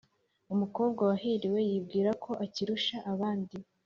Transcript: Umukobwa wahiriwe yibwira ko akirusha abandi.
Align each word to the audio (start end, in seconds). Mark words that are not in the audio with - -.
Umukobwa 0.53 1.01
wahiriwe 1.09 1.59
yibwira 1.69 2.09
ko 2.23 2.31
akirusha 2.45 2.95
abandi. 3.11 3.57